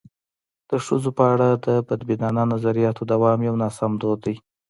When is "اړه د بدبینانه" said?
1.33-2.43